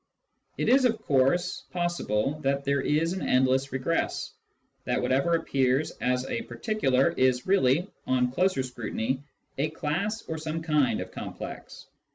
It 0.57 0.67
is, 0.67 0.85
of 0.85 0.99
course, 1.03 1.65
possible 1.69 2.39
that 2.39 2.63
there 2.65 2.81
is 2.81 3.13
an 3.13 3.21
endless 3.21 3.71
regress: 3.71 4.33
that 4.85 4.99
whatever 4.99 5.35
appears 5.35 5.91
as 6.01 6.25
a 6.25 6.41
particular 6.41 7.11
is 7.11 7.45
really, 7.45 7.87
on 8.07 8.31
closer 8.31 8.63
scrutiny, 8.63 9.21
a 9.59 9.69
class 9.69 10.23
or 10.27 10.39
some 10.39 10.63
kind 10.63 11.01
of 11.01 11.11
complex. 11.11 11.85